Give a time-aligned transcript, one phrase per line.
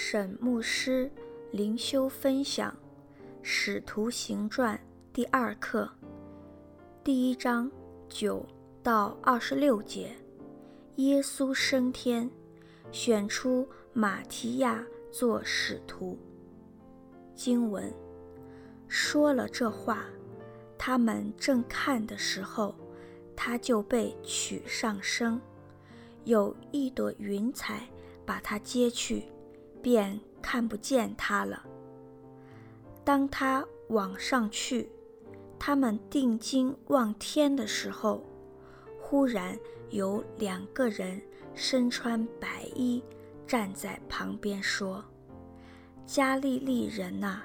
[0.00, 1.10] 沈牧师
[1.50, 2.70] 灵修分享
[3.42, 4.76] 《使徒行传》
[5.12, 5.90] 第二课，
[7.02, 7.70] 第一章
[8.08, 8.46] 九
[8.80, 10.12] 到二十六节。
[10.96, 12.30] 耶稣升天，
[12.92, 16.16] 选出马提亚做使徒。
[17.34, 17.92] 经文
[18.86, 20.04] 说了这话，
[20.78, 22.72] 他们正看的时候，
[23.34, 25.40] 他就被取上升，
[26.24, 27.82] 有一朵云彩
[28.24, 29.24] 把他接去。
[29.88, 31.64] 便看不见他了。
[33.02, 34.90] 当他往上去，
[35.58, 38.22] 他们定睛望天的时候，
[39.00, 41.22] 忽然有两个人
[41.54, 43.02] 身穿白衣
[43.46, 45.02] 站在旁边说
[46.04, 47.44] ：“加利利人哪，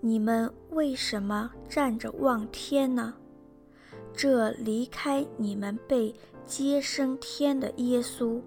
[0.00, 3.12] 你们为什么站着望天呢？
[4.14, 6.14] 这离开你们被
[6.46, 8.40] 接升天的耶稣。”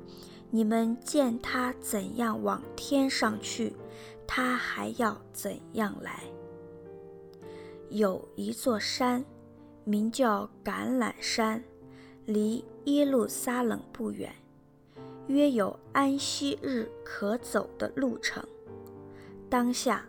[0.51, 3.75] 你们见他怎样往天上去，
[4.25, 6.23] 他还要怎样来。
[7.89, 9.23] 有一座山，
[9.83, 11.63] 名叫橄榄山，
[12.25, 14.33] 离耶路撒冷不远，
[15.27, 18.43] 约有安息日可走的路程。
[19.49, 20.03] 当下，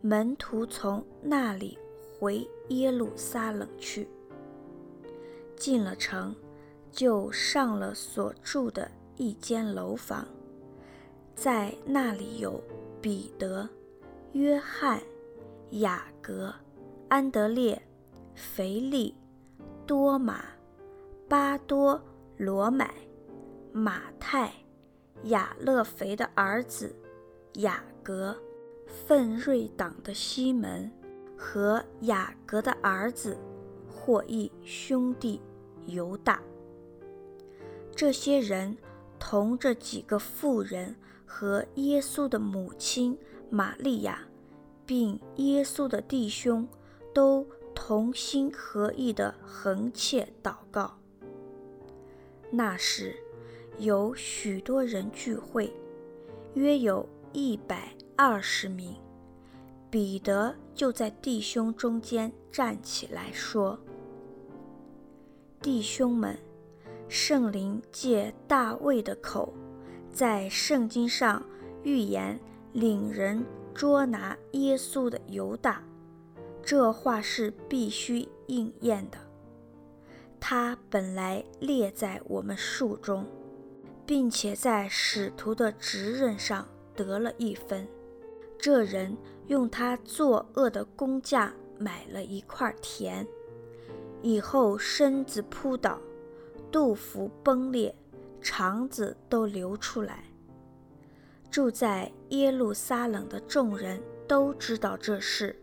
[0.00, 1.76] 门徒从那里
[2.18, 4.08] 回耶路撒冷去，
[5.56, 6.34] 进了城，
[6.92, 8.88] 就上了所住的。
[9.22, 10.26] 一间楼房，
[11.32, 12.60] 在那里有
[13.00, 13.68] 彼得、
[14.32, 15.00] 约翰、
[15.70, 16.52] 雅各、
[17.08, 17.80] 安德烈、
[18.34, 19.14] 腓力、
[19.86, 20.44] 多马、
[21.28, 22.02] 巴多
[22.36, 22.92] 罗买、
[23.70, 24.52] 马太、
[25.26, 26.92] 亚勒腓的儿子
[27.52, 28.36] 雅各、
[28.88, 30.90] 奋锐党的西门
[31.38, 33.38] 和雅各的儿子
[33.88, 35.40] 或一兄弟
[35.86, 36.42] 犹大。
[37.94, 38.76] 这些人。
[39.24, 43.16] 同这几个妇人和耶稣的母亲
[43.50, 44.18] 玛利亚，
[44.84, 46.66] 并耶稣的弟兄，
[47.14, 50.98] 都同心合意地恒切祷告。
[52.50, 53.14] 那时
[53.78, 55.72] 有许多人聚会，
[56.54, 58.92] 约有一百二十名。
[59.88, 63.78] 彼得就在弟兄中间站起来说
[65.62, 66.36] ：“弟兄们。”
[67.12, 69.52] 圣灵借大卫的口，
[70.10, 71.44] 在圣经上
[71.82, 72.40] 预言
[72.72, 75.84] 领人捉拿耶稣的犹大，
[76.62, 79.18] 这话是必须应验的。
[80.40, 83.26] 他本来列在我们数中，
[84.06, 87.86] 并且在使徒的职任上得了一分。
[88.58, 89.14] 这人
[89.48, 93.26] 用他作恶的工价买了一块田，
[94.22, 96.00] 以后身子扑倒。
[96.72, 97.94] 肚腹崩裂，
[98.40, 100.24] 肠子都流出来。
[101.50, 105.54] 住在耶路撒冷的众人都知道这事，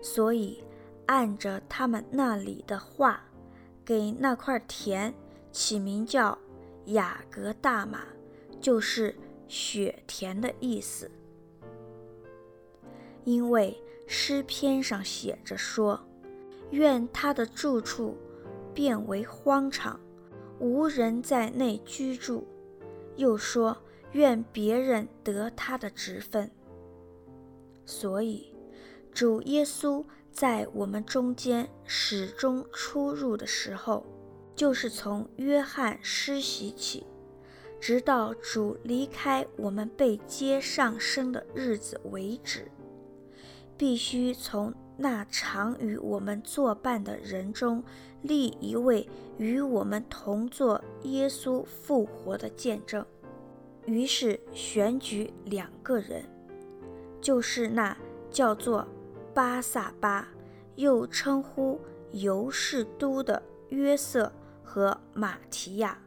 [0.00, 0.62] 所以
[1.06, 3.24] 按着他们那里的话，
[3.84, 5.12] 给那块田
[5.50, 6.38] 起名叫
[6.86, 8.04] 雅格大马，
[8.60, 9.12] 就是
[9.48, 11.10] 雪田的意思。
[13.24, 15.98] 因为诗篇上写着说
[16.70, 18.16] ：“愿他的住处
[18.72, 19.98] 变为荒场。”
[20.62, 22.46] 无人在内居住，
[23.16, 23.76] 又说
[24.12, 26.48] 愿别人得他的职分。
[27.84, 28.54] 所以，
[29.12, 34.06] 主耶稣在我们中间始终出入的时候，
[34.54, 37.04] 就是从约翰施洗起，
[37.80, 42.70] 直到主离开我们被接上升的日子为止，
[43.76, 44.72] 必须从。
[45.02, 47.82] 那常与我们作伴的人中
[48.22, 53.04] 立一位与我们同作耶稣复活的见证。
[53.84, 56.24] 于是选举两个人，
[57.20, 57.96] 就是那
[58.30, 58.86] 叫做
[59.34, 60.28] 巴萨巴，
[60.76, 61.80] 又称呼
[62.12, 64.32] 犹士都的约瑟
[64.62, 65.98] 和马提亚。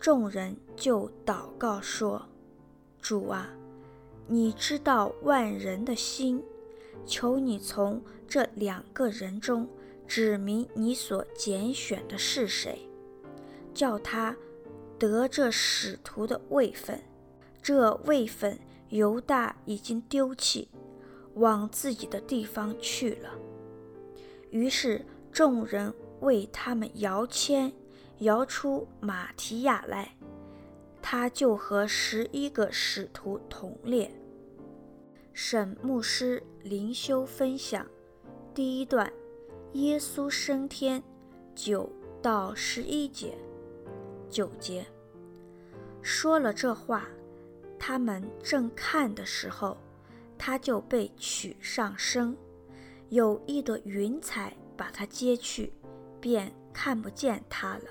[0.00, 2.22] 众人就祷告说
[3.02, 3.50] ：“主啊，
[4.26, 6.42] 你知道万人的心。”
[7.06, 9.68] 求你从这两个人中
[10.06, 12.78] 指明你所拣选的是谁，
[13.74, 14.36] 叫他
[14.98, 17.00] 得这使徒的位分。
[17.62, 18.58] 这位分
[18.88, 20.68] 犹大已经丢弃，
[21.34, 23.30] 往自己的地方去了。
[24.50, 27.72] 于是众人为他们摇签，
[28.18, 30.14] 摇出马提亚来，
[31.00, 34.10] 他就和十一个使徒同列。
[35.34, 37.86] 沈牧师灵修分享
[38.52, 39.10] 第一段：
[39.72, 41.02] 耶稣升天，
[41.54, 41.90] 九
[42.20, 43.36] 到十一节。
[44.28, 44.86] 九节
[46.02, 47.08] 说了这话，
[47.78, 49.78] 他们正看的时候，
[50.36, 52.36] 他就被取上升，
[53.08, 55.72] 有一朵云彩把他接去，
[56.20, 57.84] 便看不见他了。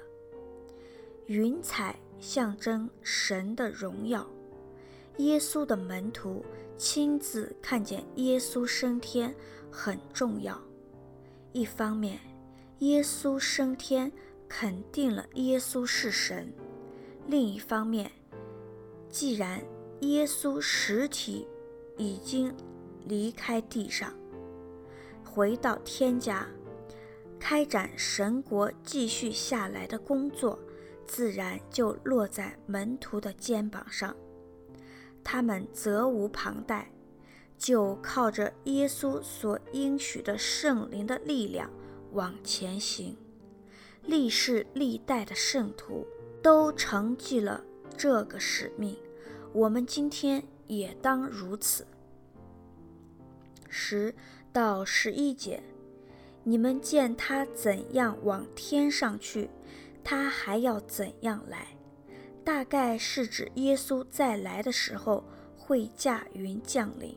[1.26, 4.28] 云彩象征神的荣耀。
[5.18, 6.44] 耶稣的门徒
[6.78, 9.34] 亲自看见耶稣升天
[9.70, 10.60] 很重要。
[11.52, 12.20] 一方面，
[12.80, 14.12] 耶稣升天
[14.48, 16.48] 肯定了耶稣是神；
[17.28, 18.10] 另一方面，
[19.10, 19.62] 既然
[20.00, 21.48] 耶稣实体
[21.98, 22.52] 已经
[23.06, 24.12] 离开地上，
[25.24, 26.48] 回到天家，
[27.40, 30.58] 开展神国继续下来的工作，
[31.06, 34.16] 自然就落在门徒的肩膀上。
[35.24, 36.92] 他们责无旁贷，
[37.58, 41.70] 就靠着耶稣所应许的圣灵的力量
[42.12, 43.18] 往前行。
[44.04, 46.08] 历世历代的圣徒
[46.42, 47.64] 都承继了
[47.96, 48.98] 这个使命，
[49.54, 51.86] 我们今天也当如此。
[53.70, 54.14] 十
[54.52, 55.62] 到十一节，
[56.44, 59.50] 你们见他怎样往天上去，
[60.04, 61.68] 他还要怎样来。
[62.44, 65.24] 大概是指耶稣再来的时候
[65.58, 67.16] 会驾云降临。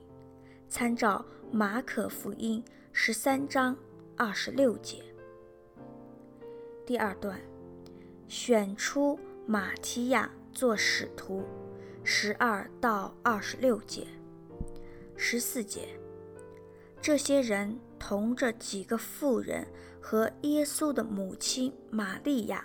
[0.69, 2.62] 参照马可福音
[2.93, 3.76] 十三章
[4.17, 5.03] 二十六节。
[6.85, 7.41] 第二段，
[8.29, 11.44] 选出马提亚做使徒，
[12.03, 14.06] 十二到二十六节。
[15.17, 15.88] 十四节。
[17.00, 19.67] 这些人同着几个妇人
[20.00, 22.65] 和耶稣的母亲玛利亚，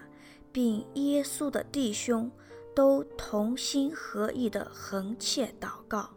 [0.52, 2.30] 并耶稣的弟兄，
[2.80, 6.12] 都同心合意地恒切祷告。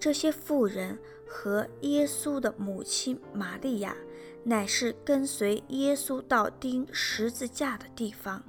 [0.00, 3.96] 这些妇人和耶稣的母亲玛利亚，
[4.42, 8.42] 乃是跟随耶稣到钉十字架的地方，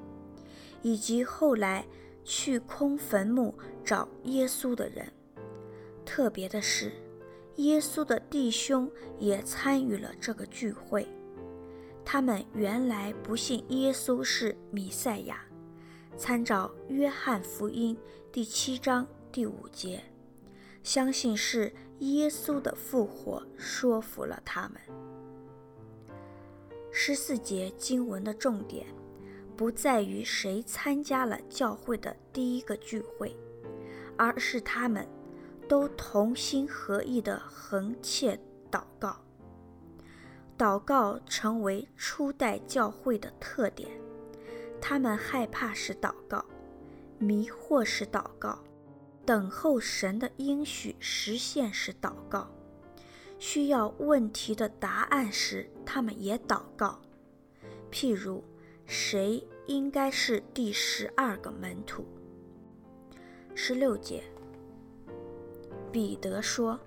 [0.82, 1.86] 以及后来
[2.24, 3.54] 去空坟墓
[3.84, 5.08] 找耶稣的人。
[6.04, 6.92] 特别的是，
[7.58, 11.08] 耶稣的弟兄也参与了这个聚会。
[12.04, 15.45] 他们原来不信耶稣是弥赛亚，
[16.18, 17.98] 参照约翰福音
[18.32, 20.02] 第七章第五节，
[20.82, 24.82] 相信是耶稣的复活说服了他们。
[26.90, 28.88] 十四节经文的重点
[29.58, 33.36] 不在于谁参加了教会的第一个聚会，
[34.18, 35.08] 而是他们。
[35.68, 38.40] 都同心合意的恒切
[38.70, 39.18] 祷告，
[40.56, 43.90] 祷告成为初代教会的特点。
[44.88, 46.46] 他们害怕时祷告，
[47.18, 48.64] 迷惑时祷告，
[49.26, 52.48] 等候神的应许实现时祷告，
[53.40, 57.02] 需要问题的答案时，他们也祷告。
[57.92, 58.44] 譬如，
[58.86, 62.06] 谁应该是第十二个门徒？
[63.56, 64.24] 十六节。
[65.92, 66.80] 彼得说：“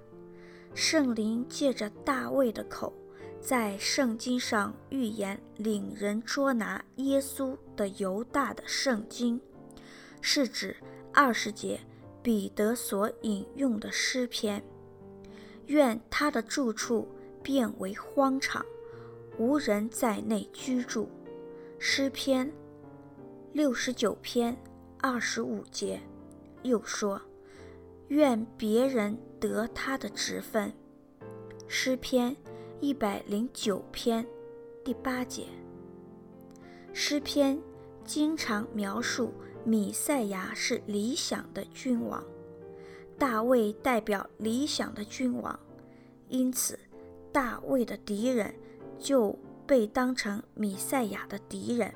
[0.73, 2.93] 圣灵借着大卫的口，
[3.41, 9.41] 在圣经上预言领人捉拿耶稣的犹大的圣经，
[10.21, 10.77] 是指
[11.13, 11.81] 二十节
[12.23, 14.63] 彼得所引用的诗篇。
[15.67, 17.09] 愿他的住处
[17.43, 18.65] 变为荒场，
[19.39, 21.09] 无人在内居住。”
[21.79, 22.53] 诗篇
[23.53, 24.57] 六十九篇
[25.01, 26.01] 二十五节
[26.63, 27.21] 又说。
[28.09, 30.73] 愿别人得他的职分。
[31.67, 32.35] 诗篇
[32.81, 34.25] 一百零九篇
[34.85, 35.47] 第八节。
[36.93, 37.61] 诗篇
[38.05, 39.33] 经常描述
[39.65, 42.23] 米赛亚是理想的君王，
[43.19, 45.59] 大卫代表理想的君王，
[46.29, 46.79] 因此
[47.33, 48.55] 大卫的敌人
[48.97, 51.93] 就被当成米赛亚的敌人。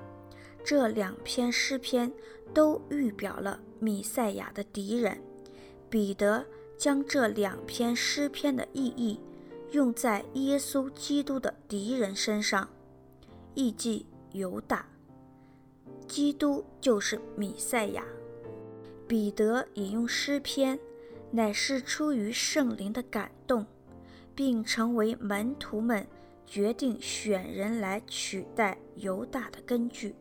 [0.65, 2.13] 这两篇诗篇
[2.53, 5.17] 都预表了米赛亚的敌人。
[5.89, 6.45] 彼得
[6.77, 9.21] 将这两篇诗篇的意义
[9.73, 12.69] 用在耶稣基督的敌人身上，
[13.55, 14.87] 意即犹大。
[16.07, 18.05] 基督就是弥赛亚。
[19.09, 20.79] 彼得引用诗篇，
[21.31, 23.67] 乃是出于圣灵的感动，
[24.35, 26.07] 并成为门徒们
[26.47, 30.15] 决定选人来取代犹大的根据。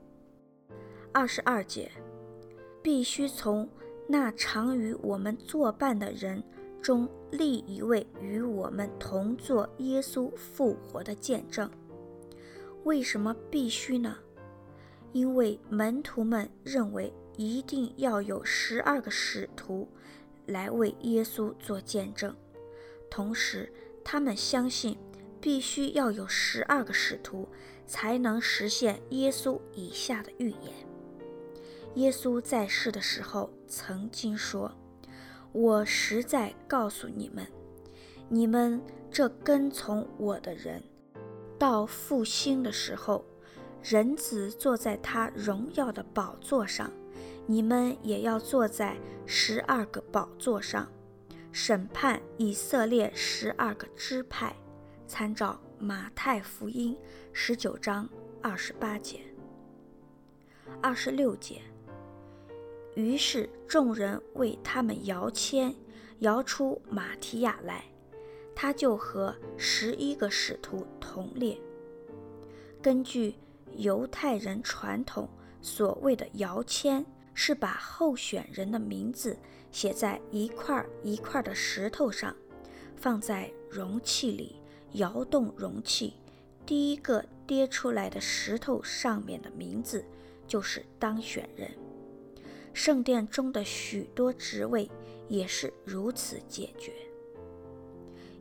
[1.12, 1.92] 二十二节，
[2.82, 3.70] 必须从。
[4.08, 6.44] 那常与我们作伴的人
[6.82, 11.70] 中立一位与我们同做耶稣复活的见证。
[12.84, 14.18] 为什么必须呢？
[15.14, 19.88] 因为门徒们认为一定要有十二个使徒
[20.48, 22.36] 来为耶稣做见证，
[23.10, 23.72] 同时
[24.04, 24.98] 他们相信
[25.40, 27.48] 必须要有十二个使徒
[27.86, 30.74] 才能实现耶稣以下的预言。
[31.96, 34.72] 耶稣在世的时候曾经说
[35.54, 37.46] ：“我实在告诉你们，
[38.30, 38.82] 你们
[39.12, 40.82] 这跟从我的人，
[41.60, 43.26] 到复兴的时候，
[43.84, 46.90] 人子坐在他荣耀的宝座上，
[47.46, 50.88] 你们也要坐在十二个宝座上，
[51.52, 54.56] 审判以色列十二个支派。
[55.06, 56.98] 参照马太福音
[57.34, 58.08] 十九章
[58.42, 59.20] 二十八节、
[60.82, 61.62] 二十六节。
[62.96, 65.74] 于是众人为他们摇签，
[66.20, 67.86] 摇出马提亚来，
[68.54, 71.58] 他就和十一个使徒同列。
[72.82, 73.36] 根据
[73.78, 75.30] 犹太人传统，
[75.62, 79.38] 所谓的摇签是把候选人的名字
[79.72, 82.36] 写在一块一块的石头上，
[82.98, 84.58] 放在容器里，
[84.94, 86.16] 摇动容器，
[86.66, 90.04] 第一个跌出来的石头上面的名字
[90.46, 91.72] 就是当选人。
[92.74, 94.90] 圣殿中的许多职位
[95.28, 96.94] 也是如此解决。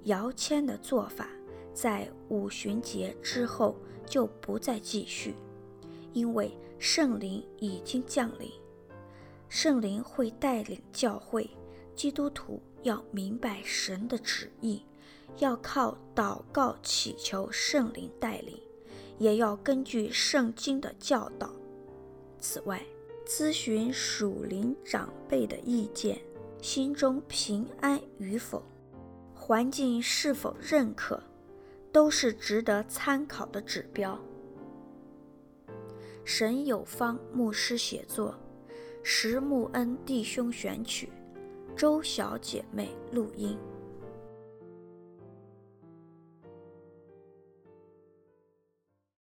[0.05, 1.29] 摇签的做法
[1.75, 5.35] 在五旬节之后就不再继续，
[6.13, 8.51] 因为圣灵已经降临。
[9.49, 11.49] 圣灵会带领教会，
[11.95, 14.83] 基督徒要明白神的旨意，
[15.39, 18.59] 要靠祷告祈求圣灵带领，
[19.19, 21.53] 也要根据圣经的教导。
[22.39, 22.83] 此外，
[23.27, 26.21] 咨询属灵长辈的意见，
[26.61, 28.63] 心中平安与否，
[29.35, 31.23] 环境是否认可，
[31.93, 34.19] 都是值得参考的指标。
[36.25, 38.35] 沈有方牧师写作，
[39.03, 41.09] 石木恩弟兄选曲，
[41.77, 43.57] 周小姐妹录音。